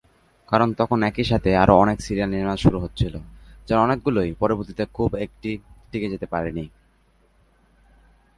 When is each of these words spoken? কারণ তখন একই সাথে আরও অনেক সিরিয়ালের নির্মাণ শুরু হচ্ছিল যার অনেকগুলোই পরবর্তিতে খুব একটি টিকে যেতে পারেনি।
কারণ 0.49 0.69
তখন 0.73 0.99
একই 1.03 1.23
সাথে 1.23 1.49
আরও 1.57 1.73
অনেক 1.75 1.97
সিরিয়ালের 2.01 2.37
নির্মাণ 2.37 2.57
শুরু 2.57 2.77
হচ্ছিল 2.79 3.13
যার 3.67 3.79
অনেকগুলোই 3.79 4.31
পরবর্তিতে 4.39 4.83
খুব 4.93 5.09
একটি 5.15 5.51
টিকে 5.91 6.11
যেতে 6.13 6.25
পারেনি। 6.25 6.65